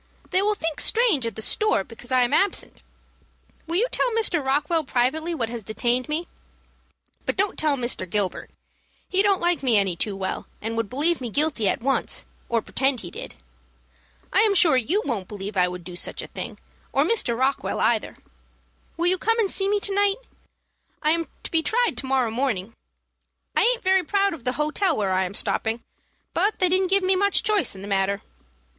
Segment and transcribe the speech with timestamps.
[0.31, 2.81] They will think strange at the store because I am absent.
[3.67, 4.43] Will you tell Mr.
[4.43, 6.27] Rockwell privately what has detained me;
[7.27, 8.09] but don't tell Mr.
[8.09, 8.49] Gilbert.
[9.07, 12.63] He don't like me any too well, and would believe me guilty at once, or
[12.63, 13.35] pretend he did.
[14.33, 16.57] I am sure you won't believe I would do such a thing,
[16.91, 17.37] or Mr.
[17.37, 18.15] Rockwell either.
[18.97, 20.15] Will you come and see me to night?
[21.03, 22.73] I am to be tried to morrow morning.
[23.55, 25.83] I aint very proud of the hotel where I am stopping,
[26.33, 28.23] but they didn't give me much choice in the matter.